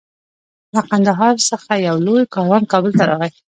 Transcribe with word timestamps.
له 0.73 0.81
قندهار 0.91 1.35
څخه 1.49 1.71
یو 1.87 1.97
لوی 2.05 2.23
کاروان 2.33 2.63
کابل 2.71 2.91
ته 2.99 3.03
راغی. 3.09 3.31